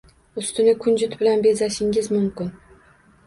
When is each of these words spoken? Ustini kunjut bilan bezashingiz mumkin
Ustini 0.43 0.71
kunjut 0.85 1.13
bilan 1.19 1.43
bezashingiz 1.47 2.09
mumkin 2.17 2.49